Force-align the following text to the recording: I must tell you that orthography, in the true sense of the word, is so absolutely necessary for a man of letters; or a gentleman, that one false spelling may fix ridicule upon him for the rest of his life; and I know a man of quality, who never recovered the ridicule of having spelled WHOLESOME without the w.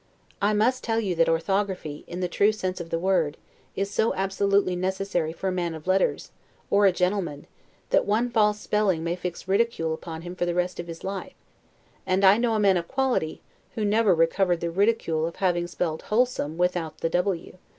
I 0.41 0.53
must 0.53 0.83
tell 0.83 0.99
you 0.99 1.13
that 1.13 1.29
orthography, 1.29 2.03
in 2.07 2.21
the 2.21 2.27
true 2.27 2.51
sense 2.51 2.81
of 2.81 2.89
the 2.89 2.97
word, 2.97 3.37
is 3.75 3.91
so 3.91 4.15
absolutely 4.15 4.75
necessary 4.75 5.31
for 5.31 5.47
a 5.49 5.51
man 5.51 5.75
of 5.75 5.85
letters; 5.85 6.31
or 6.71 6.87
a 6.87 6.91
gentleman, 6.91 7.45
that 7.91 8.07
one 8.07 8.31
false 8.31 8.59
spelling 8.59 9.03
may 9.03 9.15
fix 9.15 9.47
ridicule 9.47 9.93
upon 9.93 10.23
him 10.23 10.33
for 10.33 10.47
the 10.47 10.55
rest 10.55 10.79
of 10.79 10.87
his 10.87 11.03
life; 11.03 11.35
and 12.03 12.25
I 12.25 12.37
know 12.39 12.55
a 12.55 12.59
man 12.59 12.77
of 12.77 12.87
quality, 12.87 13.41
who 13.75 13.85
never 13.85 14.15
recovered 14.15 14.59
the 14.61 14.71
ridicule 14.71 15.27
of 15.27 15.35
having 15.35 15.67
spelled 15.67 16.01
WHOLESOME 16.01 16.57
without 16.57 17.01
the 17.01 17.09
w. 17.11 17.59